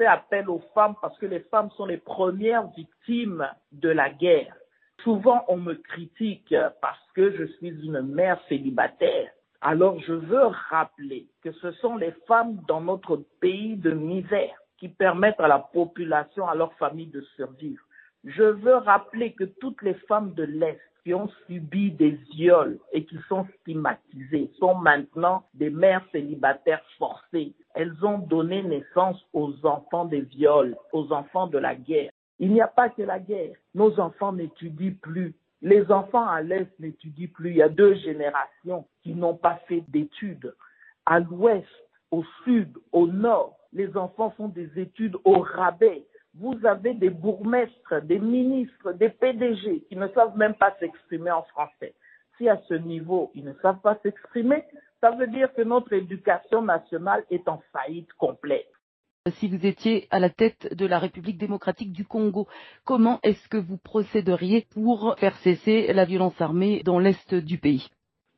[0.00, 4.56] fais appel aux femmes parce que les femmes sont les premières victimes de la guerre.
[5.04, 9.30] Souvent, on me critique parce que je suis une mère célibataire.
[9.60, 14.88] Alors, je veux rappeler que ce sont les femmes dans notre pays de misère qui
[14.88, 17.84] permettent à la population, à leur famille de survivre.
[18.24, 23.04] Je veux rappeler que toutes les femmes de l'Est qui ont subi des viols et
[23.04, 27.54] qui sont stigmatisées sont maintenant des mères célibataires forcées.
[27.74, 32.10] Elles ont donné naissance aux enfants des viols, aux enfants de la guerre.
[32.38, 33.56] Il n'y a pas que la guerre.
[33.74, 35.34] Nos enfants n'étudient plus.
[35.62, 37.50] Les enfants à l'Est n'étudient plus.
[37.50, 40.54] Il y a deux générations qui n'ont pas fait d'études.
[41.06, 41.66] À l'Ouest,
[42.10, 46.04] au Sud, au Nord, les enfants font des études au rabais
[46.40, 51.42] vous avez des bourgmestres, des ministres, des PDG qui ne savent même pas s'exprimer en
[51.42, 51.94] français.
[52.38, 54.64] Si à ce niveau, ils ne savent pas s'exprimer,
[55.02, 58.72] ça veut dire que notre éducation nationale est en faillite complète.
[59.32, 62.48] Si vous étiez à la tête de la République démocratique du Congo,
[62.86, 67.86] comment est-ce que vous procéderiez pour faire cesser la violence armée dans l'est du pays?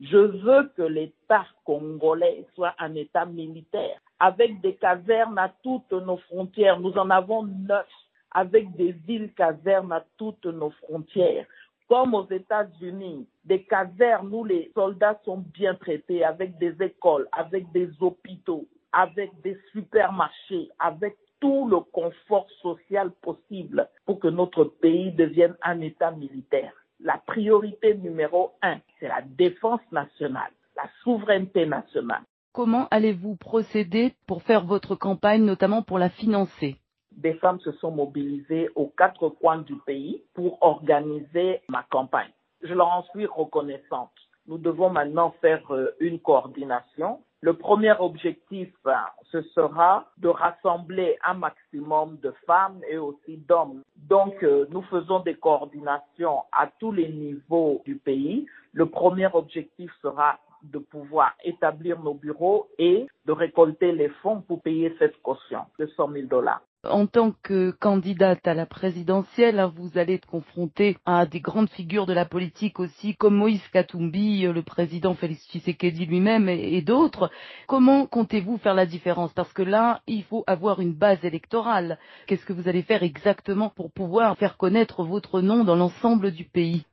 [0.00, 6.18] Je veux que l'État congolais soit un État militaire avec des casernes à toutes nos
[6.18, 6.78] frontières.
[6.78, 7.88] Nous en avons neuf,
[8.30, 11.46] avec des villes casernes à toutes nos frontières.
[11.88, 17.72] Comme aux États-Unis, des casernes où les soldats sont bien traités, avec des écoles, avec
[17.72, 25.10] des hôpitaux, avec des supermarchés, avec tout le confort social possible pour que notre pays
[25.12, 26.72] devienne un État militaire.
[27.00, 32.22] La priorité numéro un, c'est la défense nationale, la souveraineté nationale.
[32.52, 36.76] Comment allez-vous procéder pour faire votre campagne, notamment pour la financer?
[37.12, 42.32] Des femmes se sont mobilisées aux quatre coins du pays pour organiser ma campagne.
[42.62, 44.10] Je leur en suis reconnaissante.
[44.48, 47.20] Nous devons maintenant faire euh, une coordination.
[47.40, 48.94] Le premier objectif, euh,
[49.30, 53.82] ce sera de rassembler un maximum de femmes et aussi d'hommes.
[53.96, 58.46] Donc, euh, nous faisons des coordinations à tous les niveaux du pays.
[58.72, 64.62] Le premier objectif sera de pouvoir établir nos bureaux et de récolter les fonds pour
[64.62, 66.62] payer cette caution de 100 000 dollars.
[66.88, 71.68] En tant que candidate à la présidentielle, hein, vous allez être confrontée à des grandes
[71.68, 77.30] figures de la politique aussi, comme Moïse Katumbi, le président Félix Tshisekedi lui-même et, d'autres.
[77.66, 79.34] Comment comptez-vous faire la différence?
[79.34, 81.98] Parce que là, il faut avoir une base électorale.
[82.26, 86.44] Qu'est-ce que vous allez faire exactement pour pouvoir faire connaître votre nom dans l'ensemble du
[86.46, 86.86] pays?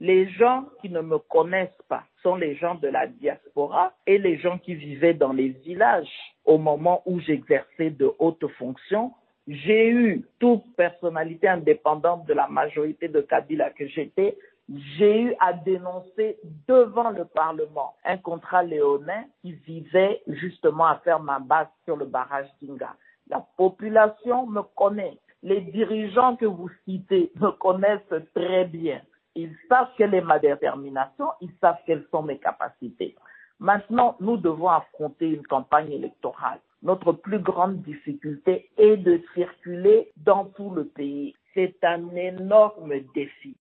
[0.00, 4.38] Les gens qui ne me connaissent pas sont les gens de la diaspora et les
[4.38, 6.10] gens qui vivaient dans les villages
[6.44, 9.12] au moment où j'exerçais de hautes fonctions.
[9.46, 14.36] J'ai eu toute personnalité indépendante de la majorité de Kabila que j'étais,
[14.68, 21.20] j'ai eu à dénoncer devant le Parlement un contrat léonin qui visait justement à faire
[21.20, 22.94] ma base sur le barrage d'Inga.
[23.28, 25.18] La population me connaît.
[25.42, 28.00] Les dirigeants que vous citez me connaissent
[28.34, 29.02] très bien.
[29.34, 33.16] Ils savent quelle est ma détermination, ils savent quelles sont mes capacités.
[33.58, 36.60] Maintenant, nous devons affronter une campagne électorale.
[36.82, 41.34] Notre plus grande difficulté est de circuler dans tout le pays.
[41.54, 43.56] C'est un énorme défi.